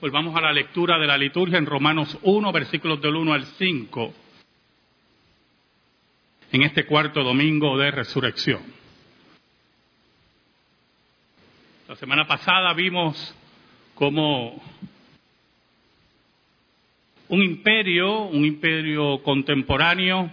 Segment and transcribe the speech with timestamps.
[0.00, 4.14] Volvamos a la lectura de la liturgia en Romanos 1, versículos del 1 al 5,
[6.52, 8.62] en este cuarto domingo de resurrección.
[11.88, 13.34] La semana pasada vimos
[13.96, 14.62] cómo
[17.26, 20.30] un imperio, un imperio contemporáneo,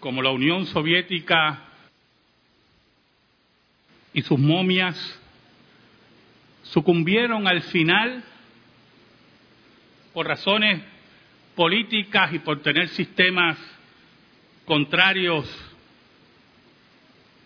[0.00, 1.64] como la Unión Soviética
[4.12, 5.17] y sus momias,
[6.70, 8.22] sucumbieron al final
[10.12, 10.82] por razones
[11.54, 13.58] políticas y por tener sistemas
[14.64, 15.48] contrarios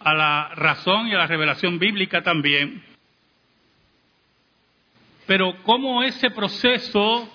[0.00, 2.82] a la razón y a la revelación bíblica también.
[5.26, 7.32] Pero cómo ese proceso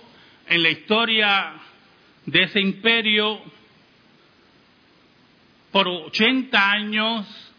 [0.47, 1.53] en la historia
[2.25, 3.41] de ese imperio
[5.71, 7.53] por 80 años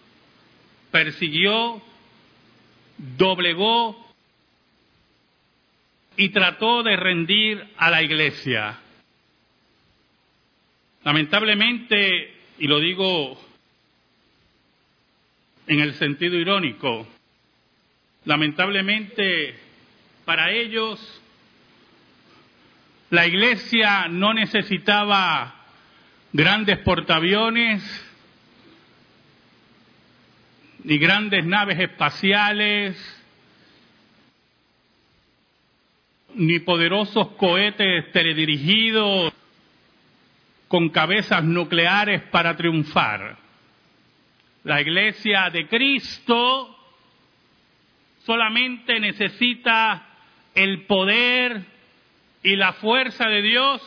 [0.91, 1.81] persiguió,
[2.99, 4.08] doblegó
[6.19, 8.77] y trató de rendir a la iglesia.
[11.05, 13.41] Lamentablemente, y lo digo
[15.69, 17.07] en el sentido irónico,
[18.25, 19.55] lamentablemente
[20.25, 21.23] para ellos
[23.11, 25.55] la iglesia no necesitaba
[26.33, 27.81] grandes portaaviones,
[30.83, 33.18] ni grandes naves espaciales,
[36.39, 39.33] ni poderosos cohetes teledirigidos
[40.69, 43.37] con cabezas nucleares para triunfar.
[44.63, 46.77] La iglesia de Cristo
[48.25, 50.07] solamente necesita
[50.55, 51.61] el poder
[52.45, 53.83] y la fuerza de Dios.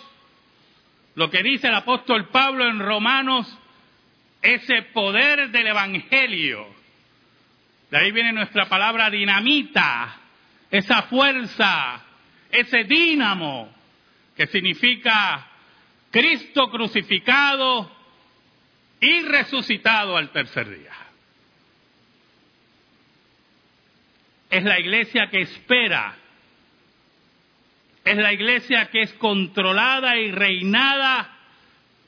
[1.15, 3.57] Lo que dice el apóstol Pablo en Romanos,
[4.41, 6.65] ese poder del Evangelio.
[7.89, 10.17] De ahí viene nuestra palabra dinamita,
[10.69, 12.10] esa fuerza
[12.51, 13.73] ese dínamo
[14.35, 15.47] que significa
[16.09, 17.91] Cristo crucificado
[18.99, 20.93] y resucitado al tercer día.
[24.49, 26.15] Es la iglesia que espera,
[28.03, 31.37] es la iglesia que es controlada y reinada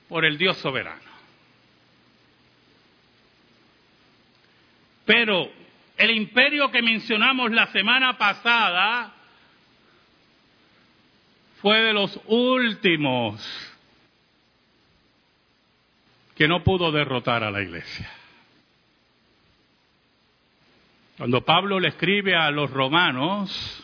[0.09, 1.01] por el Dios soberano.
[5.05, 5.51] Pero
[5.97, 9.13] el imperio que mencionamos la semana pasada
[11.63, 13.41] fue de los últimos
[16.35, 18.11] que no pudo derrotar a la iglesia.
[21.17, 23.81] Cuando Pablo le escribe a los romanos,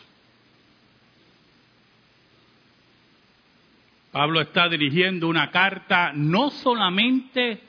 [4.12, 7.62] Pablo está dirigiendo una carta no solamente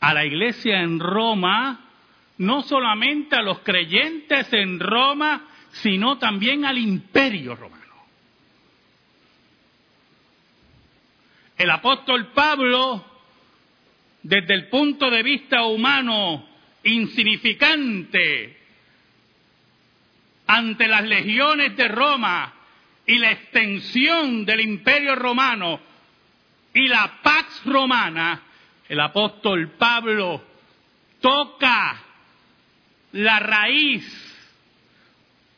[0.00, 1.88] a la iglesia en Roma,
[2.36, 7.77] no solamente a los creyentes en Roma, sino también al imperio romano.
[11.58, 13.04] El apóstol Pablo,
[14.22, 16.48] desde el punto de vista humano
[16.84, 18.56] insignificante,
[20.46, 22.54] ante las legiones de Roma
[23.04, 25.80] y la extensión del imperio romano
[26.72, 28.40] y la pax romana,
[28.88, 30.40] el apóstol Pablo
[31.20, 32.00] toca
[33.12, 34.06] la raíz,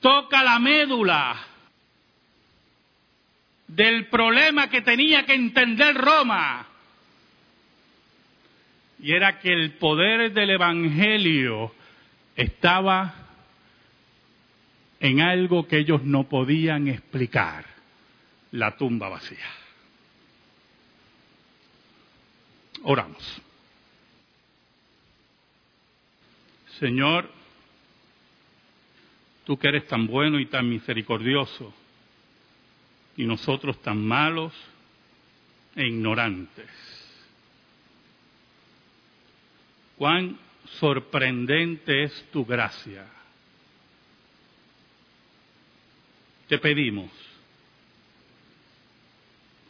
[0.01, 1.50] toca la médula
[3.75, 6.67] del problema que tenía que entender Roma.
[8.99, 11.75] Y era que el poder del Evangelio
[12.35, 13.15] estaba
[14.99, 17.65] en algo que ellos no podían explicar,
[18.51, 19.47] la tumba vacía.
[22.83, 23.43] Oramos.
[26.79, 27.31] Señor,
[29.45, 31.73] tú que eres tan bueno y tan misericordioso,
[33.21, 34.55] y nosotros tan malos
[35.77, 36.71] e ignorantes.
[39.99, 40.39] Cuán
[40.79, 43.07] sorprendente es tu gracia.
[46.49, 47.11] Te pedimos,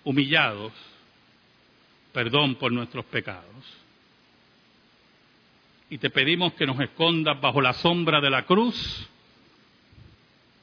[0.05, 0.73] humillados,
[2.12, 3.64] perdón por nuestros pecados.
[5.91, 9.08] Y te pedimos que nos escondas bajo la sombra de la cruz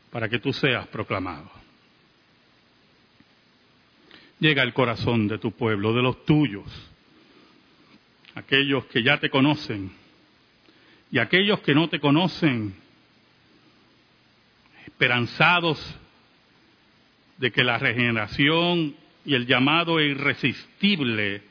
[0.10, 1.67] para que tú seas proclamado
[4.40, 6.66] llega al corazón de tu pueblo, de los tuyos,
[8.36, 9.92] aquellos que ya te conocen
[11.12, 12.76] y aquellos que no te conocen,
[14.86, 15.80] esperanzados
[17.38, 18.96] de que la regeneración
[19.26, 21.42] y el llamado irresistible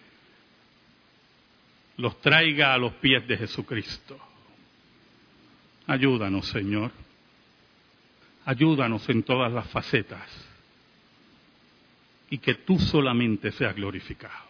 [1.97, 4.19] los traiga a los pies de Jesucristo.
[5.87, 6.91] Ayúdanos, Señor.
[8.45, 10.56] ayúdanos en todas las facetas
[12.31, 14.47] y que tú solamente seas glorificado.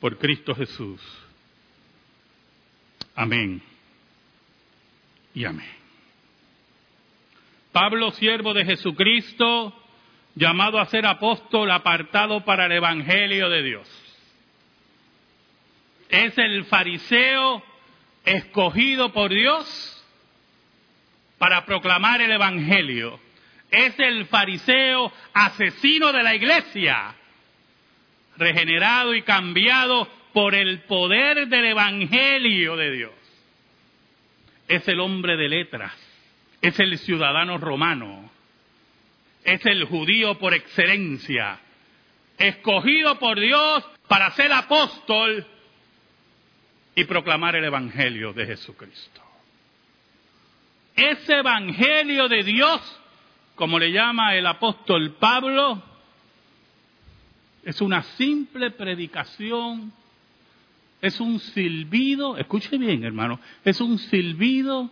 [0.00, 1.00] Por Cristo Jesús.
[3.14, 3.62] Amén
[5.34, 5.82] y amén.
[7.72, 9.74] Pablo, siervo de Jesucristo,
[10.34, 13.88] llamado a ser apóstol, apartado para el Evangelio de Dios.
[16.08, 17.62] Es el fariseo
[18.24, 20.04] escogido por Dios
[21.38, 23.18] para proclamar el Evangelio.
[23.72, 27.14] Es el fariseo asesino de la iglesia,
[28.36, 33.12] regenerado y cambiado por el poder del Evangelio de Dios.
[34.68, 35.94] Es el hombre de letras,
[36.60, 38.30] es el ciudadano romano,
[39.42, 41.58] es el judío por excelencia,
[42.36, 45.46] escogido por Dios para ser apóstol
[46.94, 49.22] y proclamar el Evangelio de Jesucristo.
[50.94, 53.00] Ese Evangelio de Dios,
[53.54, 55.82] como le llama el apóstol Pablo,
[57.64, 59.92] es una simple predicación,
[61.00, 64.90] es un silbido, escuche bien hermano, es un silbido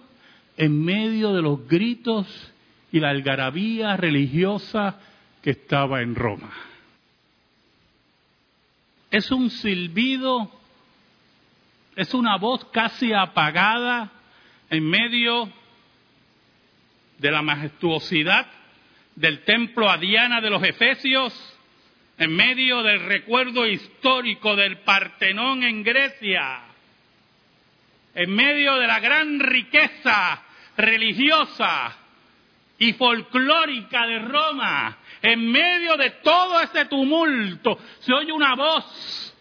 [0.57, 2.27] en medio de los gritos
[2.93, 5.01] y la algarabía religiosa
[5.43, 6.53] que estaba en Roma.
[9.11, 10.51] Es un silbido,
[11.97, 14.13] es una voz casi apagada
[14.69, 15.51] en medio
[17.21, 18.47] de la majestuosidad
[19.15, 21.35] del templo a Diana de los Efesios,
[22.17, 26.61] en medio del recuerdo histórico del Partenón en Grecia,
[28.15, 30.43] en medio de la gran riqueza
[30.79, 31.95] religiosa
[32.79, 39.37] y folclórica de Roma, en medio de todo ese tumulto, se oye una voz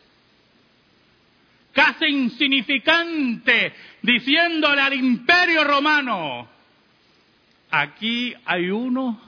[1.72, 6.59] casi insignificante diciéndole al imperio romano,
[7.70, 9.20] Aquí hay uno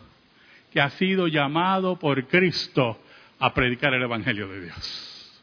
[0.71, 2.99] que ha sido llamado por Cristo
[3.39, 5.41] a predicar el Evangelio de Dios.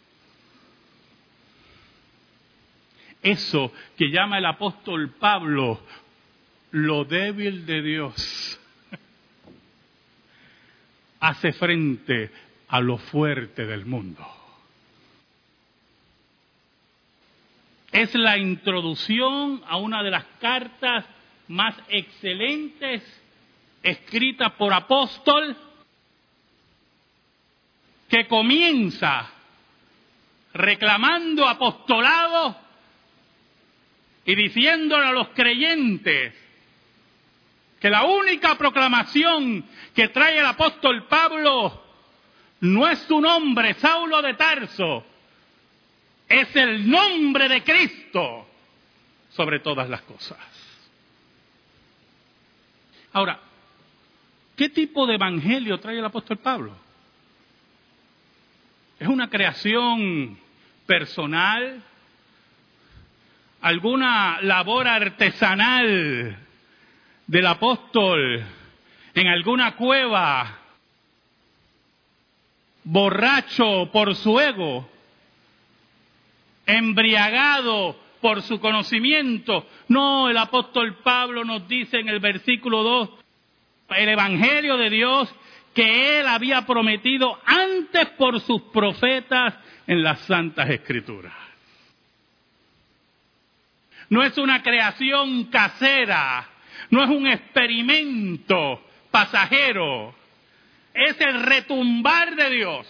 [3.22, 5.80] Eso que llama el apóstol Pablo
[6.70, 8.60] lo débil de Dios
[11.20, 12.30] hace frente
[12.68, 14.24] a lo fuerte del mundo.
[17.90, 21.04] Es la introducción a una de las cartas
[21.48, 23.02] más excelentes
[23.82, 25.56] escritas por apóstol
[28.08, 29.30] que comienza
[30.54, 32.56] reclamando apostolado
[34.24, 36.34] y diciéndole a los creyentes
[37.80, 39.64] que la única proclamación
[39.94, 41.84] que trae el apóstol Pablo
[42.60, 45.04] no es su nombre, Saulo de Tarso,
[46.28, 48.48] es el nombre de Cristo
[49.30, 50.57] sobre todas las cosas.
[53.12, 53.40] Ahora,
[54.56, 56.72] ¿qué tipo de evangelio trae el apóstol Pablo?
[58.98, 60.38] ¿Es una creación
[60.86, 61.82] personal?
[63.60, 66.36] ¿Alguna labor artesanal
[67.26, 68.44] del apóstol
[69.14, 70.58] en alguna cueva,
[72.84, 74.88] borracho por su ego,
[76.66, 79.66] embriagado por su conocimiento.
[79.88, 83.10] No, el apóstol Pablo nos dice en el versículo 2,
[83.96, 85.34] el Evangelio de Dios
[85.74, 89.54] que él había prometido antes por sus profetas
[89.86, 91.34] en las santas escrituras.
[94.10, 96.48] No es una creación casera,
[96.90, 100.14] no es un experimento pasajero,
[100.94, 102.86] es el retumbar de Dios.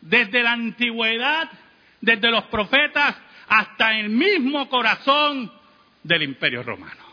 [0.00, 1.50] Desde la antigüedad
[2.06, 3.16] desde los profetas
[3.48, 5.52] hasta el mismo corazón
[6.04, 7.04] del imperio romano.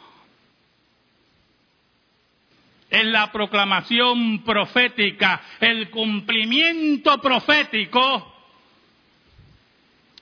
[2.92, 8.36] Es la proclamación profética, el cumplimiento profético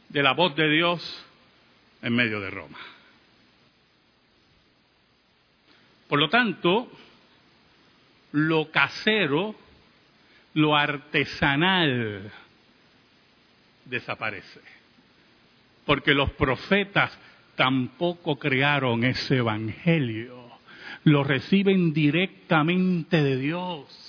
[0.08, 1.26] de la voz de Dios
[2.02, 2.80] en medio de Roma.
[6.08, 6.90] Por lo tanto,
[8.32, 9.54] lo casero,
[10.54, 12.32] lo artesanal,
[13.86, 14.62] desaparece.
[15.86, 17.18] Porque los profetas
[17.56, 20.50] tampoco crearon ese evangelio.
[21.04, 24.08] Lo reciben directamente de Dios.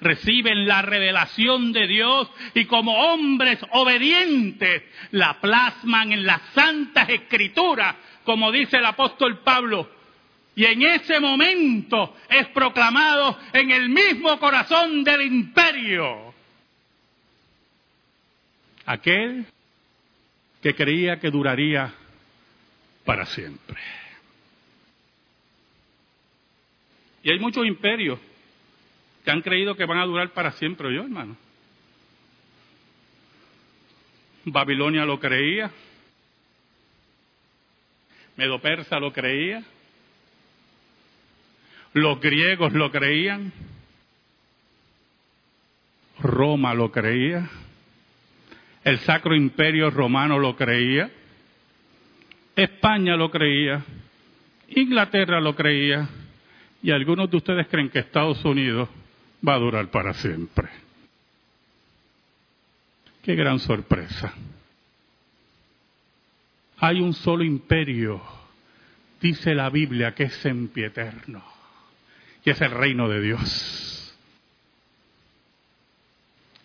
[0.00, 7.94] Reciben la revelación de Dios y como hombres obedientes la plasman en las santas escrituras,
[8.24, 9.88] como dice el apóstol Pablo.
[10.56, 16.32] Y en ese momento es proclamado en el mismo corazón del imperio
[18.86, 19.46] aquel
[20.62, 21.92] que creía que duraría
[23.04, 23.80] para siempre.
[27.22, 28.18] Y hay muchos imperios
[29.24, 31.36] que han creído que van a durar para siempre, yo hermano.
[34.44, 35.70] Babilonia lo creía,
[38.36, 39.62] Medo Persa lo creía,
[41.92, 43.52] los griegos lo creían,
[46.18, 47.48] Roma lo creía
[48.84, 51.10] el Sacro Imperio Romano lo creía,
[52.56, 53.84] España lo creía,
[54.68, 56.08] Inglaterra lo creía,
[56.82, 58.88] y algunos de ustedes creen que Estados Unidos
[59.46, 60.68] va a durar para siempre.
[63.22, 64.34] Qué gran sorpresa.
[66.78, 68.20] Hay un solo imperio,
[69.20, 71.44] dice la Biblia, que es sempieterno,
[72.44, 73.81] y es el reino de Dios.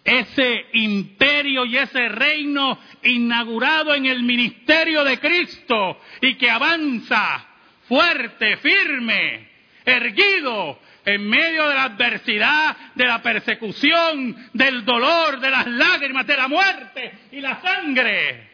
[0.07, 7.45] Ese imperio y ese reino inaugurado en el ministerio de Cristo y que avanza
[7.89, 9.49] fuerte, firme,
[9.83, 16.37] erguido en medio de la adversidad, de la persecución, del dolor, de las lágrimas, de
[16.37, 18.49] la muerte y la sangre.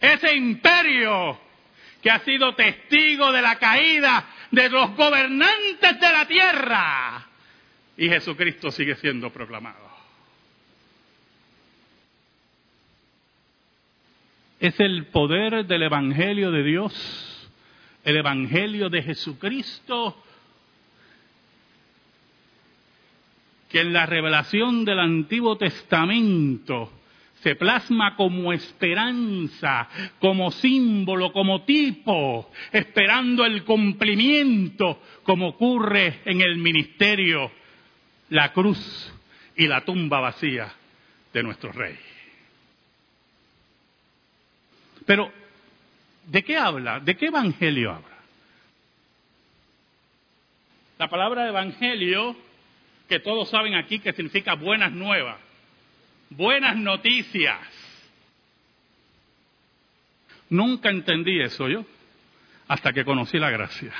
[0.00, 1.40] Ese imperio
[2.02, 7.26] que ha sido testigo de la caída de los gobernantes de la tierra.
[7.96, 9.85] Y Jesucristo sigue siendo proclamado.
[14.58, 17.50] Es el poder del Evangelio de Dios,
[18.04, 20.22] el Evangelio de Jesucristo
[23.68, 26.92] que en la revelación del Antiguo Testamento
[27.42, 36.56] se plasma como esperanza, como símbolo, como tipo, esperando el cumplimiento, como ocurre en el
[36.56, 37.50] ministerio,
[38.30, 39.12] la cruz
[39.56, 40.72] y la tumba vacía
[41.32, 41.96] de nuestro rey.
[45.06, 45.32] Pero,
[46.26, 47.00] ¿de qué habla?
[47.00, 48.16] ¿De qué evangelio habla?
[50.98, 52.36] La palabra evangelio
[53.08, 55.38] que todos saben aquí que significa buenas nuevas,
[56.30, 57.60] buenas noticias.
[60.48, 61.84] Nunca entendí eso yo
[62.68, 63.92] hasta que conocí la gracia.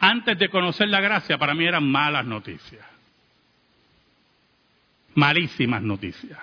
[0.00, 2.86] Antes de conocer la gracia, para mí eran malas noticias.
[5.14, 6.38] Malísimas noticias.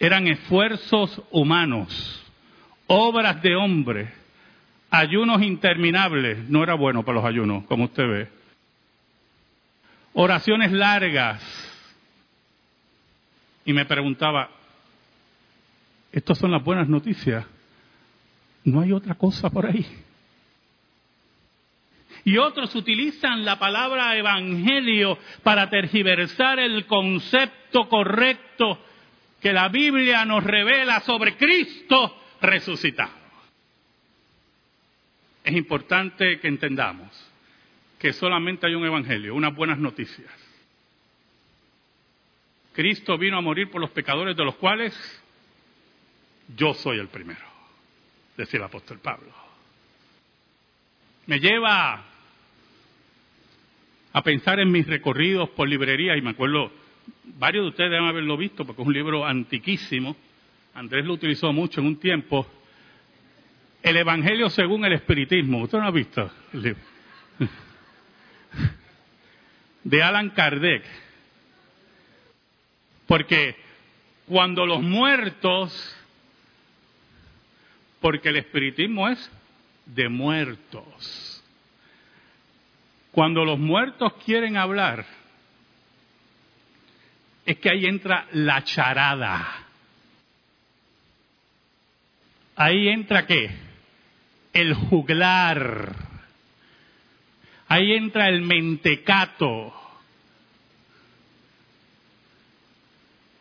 [0.00, 2.24] Eran esfuerzos humanos,
[2.88, 4.08] obras de hombres
[4.90, 8.28] Ayunos interminables, no era bueno para los ayunos, como usted ve.
[10.14, 11.40] Oraciones largas.
[13.64, 14.50] Y me preguntaba,
[16.10, 17.46] ¿estas son las buenas noticias?
[18.64, 19.86] ¿No hay otra cosa por ahí?
[22.24, 28.84] Y otros utilizan la palabra evangelio para tergiversar el concepto correcto
[29.40, 33.20] que la Biblia nos revela sobre Cristo resucitado
[35.44, 37.08] es importante que entendamos
[37.98, 40.30] que solamente hay un evangelio, unas buenas noticias.
[42.72, 44.94] Cristo vino a morir por los pecadores de los cuales
[46.56, 47.44] yo soy el primero,
[48.36, 49.32] decía el apóstol Pablo.
[51.26, 52.04] Me lleva
[54.12, 56.72] a pensar en mis recorridos por librería y me acuerdo,
[57.24, 60.16] varios de ustedes deben haberlo visto porque es un libro antiquísimo.
[60.74, 62.46] Andrés lo utilizó mucho en un tiempo
[63.82, 65.62] el Evangelio según el Espiritismo.
[65.62, 66.30] ¿Usted no ha visto?
[69.82, 70.84] De Alan Kardec.
[73.06, 73.56] Porque
[74.26, 75.96] cuando los muertos,
[78.00, 79.30] porque el espiritismo es
[79.86, 81.42] de muertos.
[83.10, 85.04] Cuando los muertos quieren hablar,
[87.44, 89.66] es que ahí entra la charada.
[92.56, 93.70] Ahí entra qué?
[94.52, 95.94] el juglar.
[97.68, 99.74] Ahí entra el mentecato.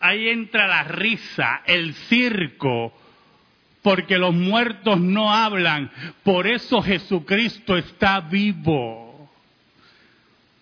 [0.01, 2.93] Ahí entra la risa, el circo,
[3.81, 5.91] porque los muertos no hablan.
[6.23, 9.08] Por eso Jesucristo está vivo.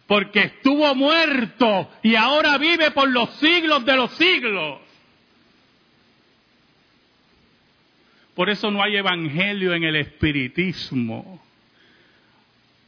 [0.08, 4.80] Porque estuvo muerto y ahora vive por los siglos de los siglos.
[8.34, 11.42] Por eso no hay evangelio en el espiritismo.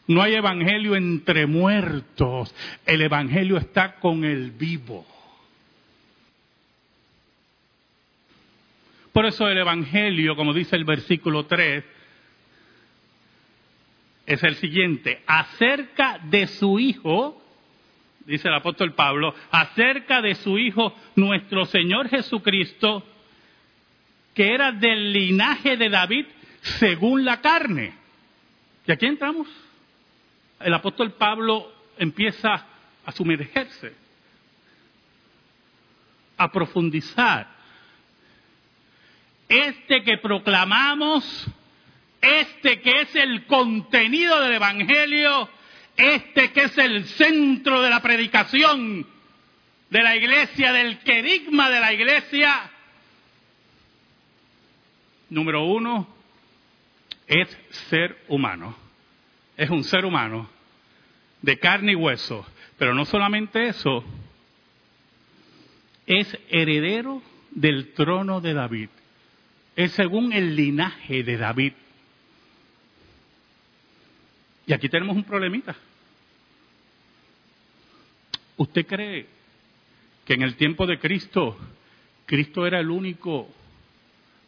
[0.07, 2.55] No hay evangelio entre muertos.
[2.85, 5.05] El evangelio está con el vivo.
[9.11, 11.83] Por eso el evangelio, como dice el versículo 3,
[14.29, 15.23] es el siguiente.
[15.25, 17.41] Acerca de su Hijo,
[18.25, 23.03] dice el apóstol Pablo, acerca de su Hijo, nuestro Señor Jesucristo,
[24.35, 26.27] que era del linaje de David
[26.61, 27.95] según la carne.
[28.85, 29.47] Y aquí entramos.
[30.59, 32.67] El apóstol Pablo empieza
[33.03, 33.95] a sumergerse,
[36.37, 37.47] a profundizar.
[39.47, 41.47] Este que proclamamos,
[42.21, 45.49] este que es el contenido del Evangelio,
[45.95, 49.05] este que es el centro de la predicación
[49.89, 52.71] de la iglesia, del querigma de la iglesia,
[55.29, 56.07] número uno,
[57.27, 57.47] es
[57.89, 58.75] ser humano.
[59.55, 60.49] Es un ser humano
[61.41, 62.45] de carne y hueso.
[62.77, 64.03] Pero no solamente eso,
[66.05, 67.21] es heredero
[67.51, 68.89] del trono de David.
[69.75, 71.73] Es según el linaje de David.
[74.69, 75.75] Y aquí tenemos un problemita.
[78.55, 79.25] ¿Usted cree
[80.23, 81.57] que en el tiempo de Cristo,
[82.27, 83.49] Cristo era el único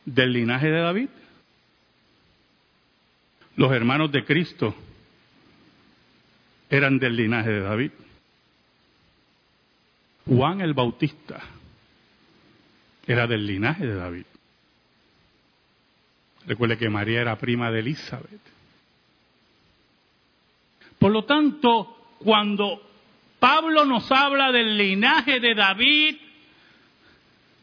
[0.06, 1.10] del linaje de David?
[3.56, 4.76] Los hermanos de Cristo
[6.70, 7.92] eran del linaje de David.
[10.28, 11.42] Juan el Bautista
[13.08, 14.26] era del linaje de David.
[16.46, 18.61] Recuerde que María era prima de Elizabeth.
[21.02, 22.80] Por lo tanto, cuando
[23.40, 26.16] Pablo nos habla del linaje de David,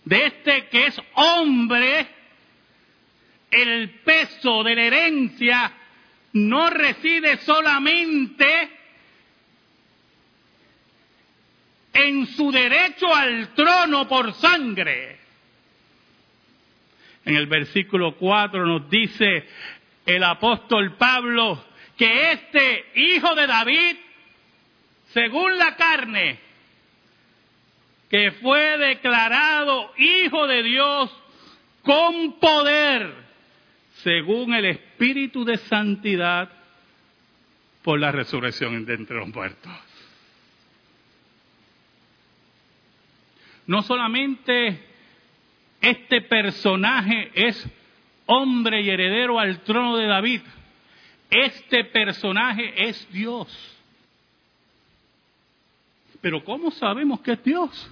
[0.04, 2.08] de este que es hombre,
[3.48, 5.72] el peso de la herencia
[6.32, 8.70] no reside solamente
[11.92, 15.20] en su derecho al trono por sangre.
[17.24, 19.46] En el versículo 4 nos dice
[20.04, 21.68] el apóstol Pablo
[21.98, 23.96] que este hijo de David
[25.12, 26.38] según la carne,
[28.10, 31.10] que fue declarado Hijo de Dios
[31.82, 33.12] con poder,
[34.02, 36.50] según el Espíritu de Santidad,
[37.82, 39.72] por la resurrección de entre los muertos.
[43.66, 44.82] No solamente
[45.80, 47.68] este personaje es
[48.26, 50.42] hombre y heredero al trono de David,
[51.30, 53.48] este personaje es Dios.
[56.20, 57.90] Pero ¿cómo sabemos que es Dios?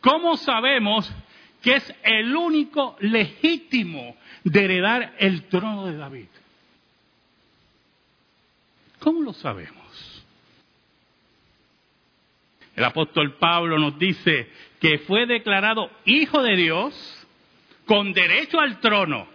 [0.00, 1.10] ¿Cómo sabemos
[1.62, 6.28] que es el único legítimo de heredar el trono de David?
[9.00, 9.78] ¿Cómo lo sabemos?
[12.74, 17.26] El apóstol Pablo nos dice que fue declarado hijo de Dios
[17.86, 19.26] con derecho al trono,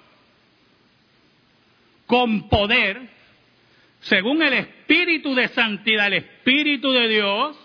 [2.13, 3.09] con poder,
[4.01, 7.57] según el Espíritu de Santidad, el Espíritu de Dios,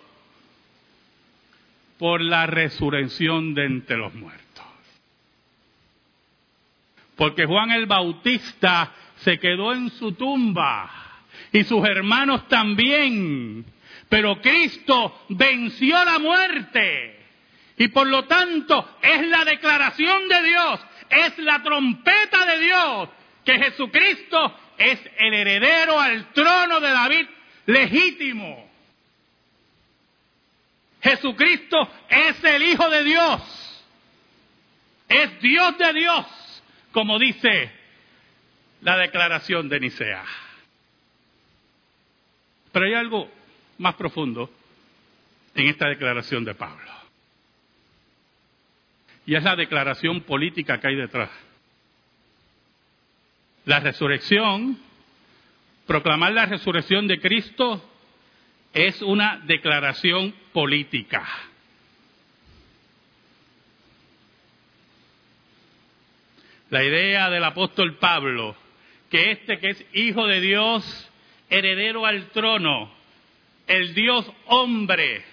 [1.99, 4.65] por la resurrección de entre los muertos.
[7.15, 10.91] Porque Juan el Bautista se quedó en su tumba
[11.53, 13.67] y sus hermanos también.
[14.09, 17.21] Pero Cristo venció la muerte.
[17.77, 20.81] Y por lo tanto es la declaración de Dios,
[21.11, 23.09] es la trompeta de Dios,
[23.49, 27.27] que Jesucristo es el heredero al trono de David
[27.65, 28.71] legítimo.
[31.01, 33.85] Jesucristo es el Hijo de Dios.
[35.09, 37.73] Es Dios de Dios, como dice
[38.83, 40.25] la declaración de Nicea.
[42.71, 43.31] Pero hay algo
[43.79, 44.51] más profundo
[45.55, 46.93] en esta declaración de Pablo.
[49.25, 51.48] Y es la declaración política que hay detrás.
[53.69, 54.79] La resurrección,
[55.87, 57.87] proclamar la resurrección de Cristo
[58.73, 61.29] es una declaración política.
[66.71, 68.57] La idea del apóstol Pablo,
[69.11, 71.11] que este que es hijo de Dios,
[71.51, 72.91] heredero al trono,
[73.67, 75.27] el Dios hombre,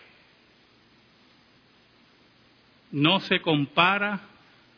[2.91, 4.19] no se compara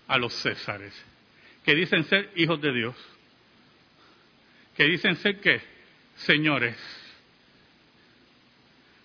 [0.08, 0.93] a los césares,
[1.65, 3.16] que dicen ser hijos de Dios,
[4.78, 5.60] que dicen ser qué?
[6.16, 6.98] Señores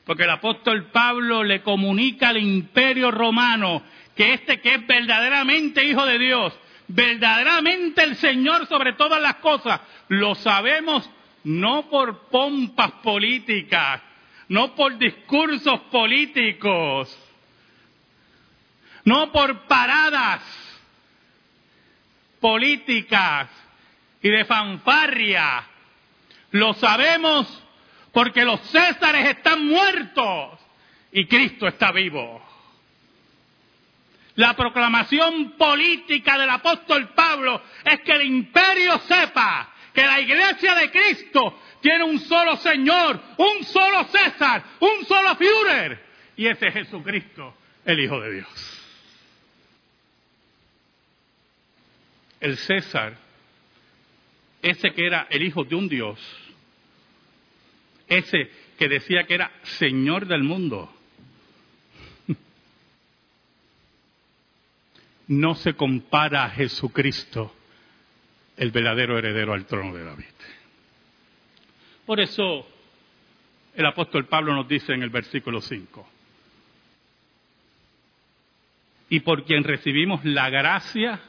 [0.04, 3.82] porque el apóstol Pablo le comunica al imperio romano
[4.16, 6.58] que este que es verdaderamente hijo de Dios,
[6.88, 11.08] verdaderamente el Señor sobre todas las cosas, lo sabemos
[11.44, 14.02] no por pompas políticas,
[14.48, 17.16] no por discursos políticos,
[19.04, 20.42] no por paradas
[22.40, 23.48] políticas
[24.22, 25.64] y de fanfarria.
[26.52, 27.62] Lo sabemos
[28.12, 30.58] porque los césares están muertos
[31.10, 32.40] y Cristo está vivo.
[34.36, 40.90] La proclamación política del apóstol Pablo es que el imperio sepa que la iglesia de
[40.90, 46.02] Cristo tiene un solo Señor, un solo César, un solo Führer,
[46.36, 47.54] y ese es Jesucristo,
[47.84, 48.78] el Hijo de Dios.
[52.40, 53.16] El César,
[54.62, 56.18] ese que era el hijo de un Dios,
[58.06, 60.92] ese que decía que era Señor del mundo,
[65.28, 67.54] no se compara a Jesucristo,
[68.56, 70.24] el verdadero heredero al trono de David.
[72.06, 72.66] Por eso
[73.74, 76.08] el apóstol Pablo nos dice en el versículo 5,
[79.08, 81.20] y por quien recibimos la gracia,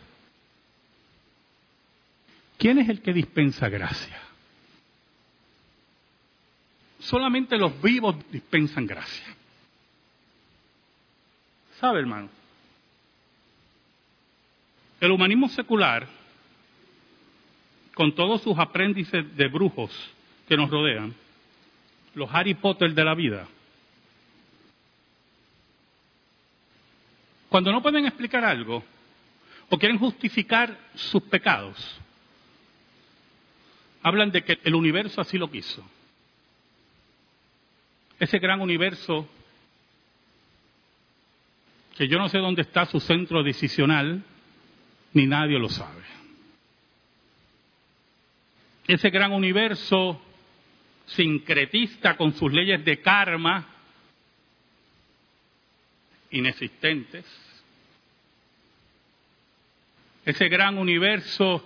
[2.64, 4.18] ¿quién es el que dispensa gracia?
[6.98, 9.36] Solamente los vivos dispensan gracia.
[11.78, 12.30] ¿Sabe, hermano?
[15.02, 16.08] El humanismo secular,
[17.96, 19.92] con todos sus aprendices de brujos
[20.48, 21.14] que nos rodean,
[22.16, 23.46] los Harry Potter de la vida,
[27.50, 28.82] cuando no pueden explicar algo
[29.70, 32.00] o quieren justificar sus pecados,
[34.04, 35.84] hablan de que el universo así lo quiso.
[38.20, 39.28] Ese gran universo
[41.96, 44.24] que yo no sé dónde está su centro decisional,
[45.14, 46.02] ni nadie lo sabe.
[48.88, 50.22] Ese gran universo
[51.06, 53.68] sincretista con sus leyes de karma
[56.32, 57.26] inexistentes,
[60.26, 61.64] ese gran universo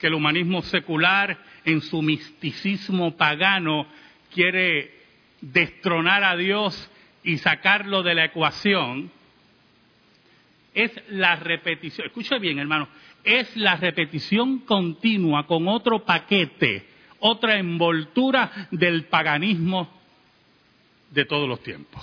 [0.00, 3.86] que el humanismo secular en su misticismo pagano
[4.32, 4.94] quiere
[5.42, 6.90] destronar a Dios
[7.22, 9.12] y sacarlo de la ecuación,
[10.72, 12.88] es la repetición, escuche bien hermano,
[13.22, 16.86] es la repetición continua con otro paquete,
[17.18, 20.00] otra envoltura del paganismo
[21.10, 22.02] de todos los tiempos.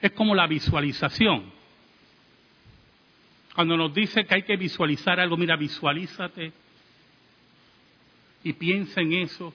[0.00, 1.63] Es como la visualización.
[3.54, 6.52] Cuando nos dice que hay que visualizar algo, mira, visualízate
[8.42, 9.54] y piensa en eso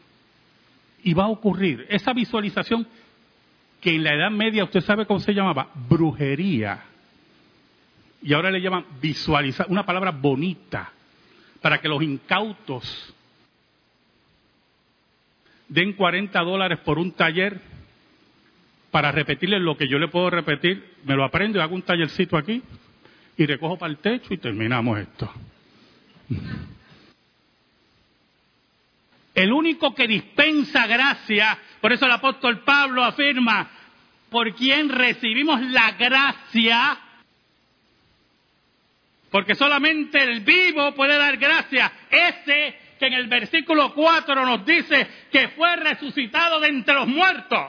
[1.03, 1.85] y va a ocurrir.
[1.89, 2.87] Esa visualización
[3.81, 6.85] que en la Edad Media usted sabe cómo se llamaba, brujería.
[8.21, 10.91] Y ahora le llaman visualizar, una palabra bonita,
[11.61, 13.13] para que los incautos
[15.67, 17.59] den 40 dólares por un taller
[18.91, 22.37] para repetirle lo que yo le puedo repetir, me lo aprendo y hago un tallercito
[22.37, 22.63] aquí
[23.39, 25.33] y recojo para el techo y terminamos esto.
[29.33, 33.69] El único que dispensa gracia, por eso el apóstol Pablo afirma,
[34.29, 36.99] por quien recibimos la gracia,
[39.31, 45.07] porque solamente el vivo puede dar gracia, ese que en el versículo 4 nos dice
[45.31, 47.67] que fue resucitado de entre los muertos,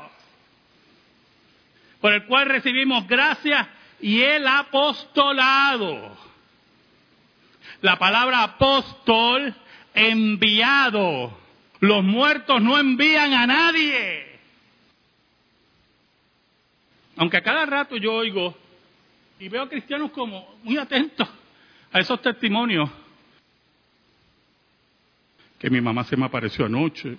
[2.00, 6.16] por el cual recibimos gracia y el apostolado.
[7.82, 9.54] La palabra apóstol,
[9.94, 11.38] enviado.
[11.80, 14.38] Los muertos no envían a nadie.
[17.16, 18.56] Aunque a cada rato yo oigo
[19.38, 21.28] y veo a cristianos como muy atentos
[21.92, 22.90] a esos testimonios.
[25.58, 27.18] Que mi mamá se me apareció anoche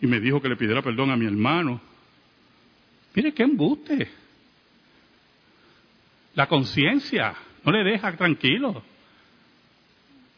[0.00, 1.80] y me dijo que le pidiera perdón a mi hermano.
[3.14, 4.25] Mire qué embuste.
[6.36, 8.84] La conciencia no le deja tranquilo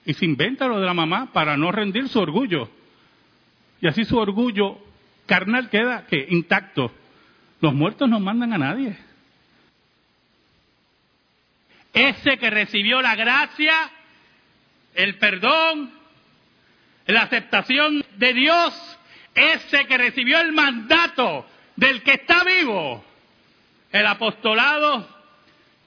[0.06, 2.70] y se inventa lo de la mamá para no rendir su orgullo.
[3.80, 4.78] Y así su orgullo
[5.26, 6.92] carnal queda que intacto.
[7.60, 8.96] Los muertos no mandan a nadie.
[11.92, 13.74] Ese que recibió la gracia,
[14.94, 15.90] el perdón,
[17.06, 18.98] la aceptación de Dios,
[19.34, 23.04] ese que recibió el mandato del que está vivo,
[23.90, 25.17] el apostolado,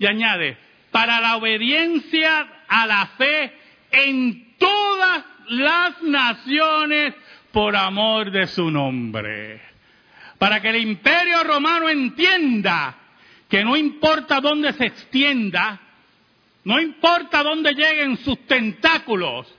[0.02, 0.58] y añade,
[0.90, 3.54] para la obediencia a la fe
[3.92, 7.14] en todas las naciones
[7.52, 9.62] por amor de su nombre.
[10.40, 12.96] Para que el imperio romano entienda
[13.48, 15.80] que no importa dónde se extienda,
[16.64, 19.54] no importa dónde lleguen sus tentáculos,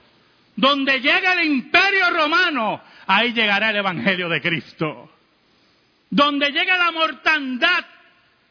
[0.56, 5.08] donde llegue el imperio romano, ahí llegará el Evangelio de Cristo.
[6.10, 7.84] Donde llegue la mortandad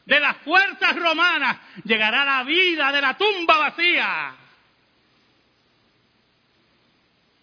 [0.04, 4.34] de las fuerzas romanas, llegará la vida de la tumba vacía.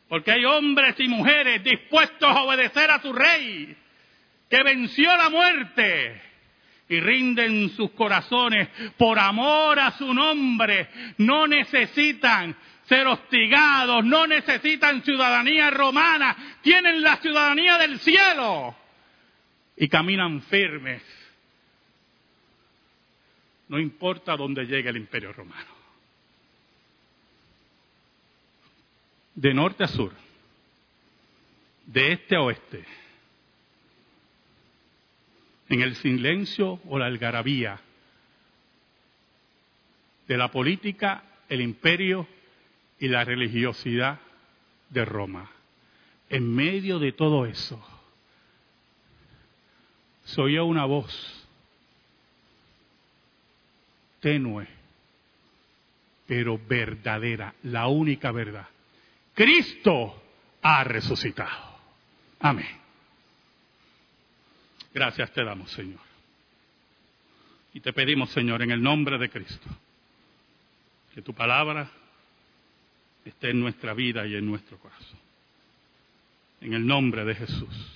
[0.07, 3.75] Porque hay hombres y mujeres dispuestos a obedecer a su rey,
[4.49, 6.29] que venció la muerte,
[6.89, 8.67] y rinden sus corazones
[8.97, 17.17] por amor a su nombre, no necesitan ser hostigados, no necesitan ciudadanía romana, tienen la
[17.17, 18.75] ciudadanía del cielo
[19.77, 21.18] y caminan firmes.
[23.69, 25.79] No importa dónde llegue el imperio romano.
[29.35, 30.11] De norte a sur,
[31.85, 32.83] de este a oeste,
[35.69, 37.79] en el silencio o la algarabía
[40.27, 42.27] de la política, el imperio
[42.99, 44.19] y la religiosidad
[44.89, 45.49] de Roma.
[46.29, 47.83] En medio de todo eso,
[50.23, 51.38] se oía una voz
[54.19, 54.67] tenue,
[56.27, 58.67] pero verdadera, la única verdad.
[59.33, 60.21] Cristo
[60.61, 61.77] ha resucitado.
[62.39, 62.79] Amén.
[64.93, 65.99] Gracias te damos, Señor.
[67.73, 69.69] Y te pedimos, Señor, en el nombre de Cristo,
[71.13, 71.89] que tu palabra
[73.25, 75.19] esté en nuestra vida y en nuestro corazón.
[76.61, 77.91] En el nombre de Jesús.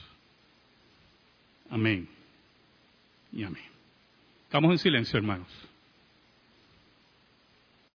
[1.70, 2.08] Amén.
[3.32, 3.64] Y amén.
[4.46, 5.48] Estamos en silencio, hermanos.